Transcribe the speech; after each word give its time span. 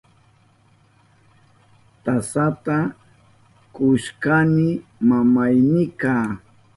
Tasata 2.03 2.77
kushkani 3.73 4.67
mamaynita. 5.07 6.13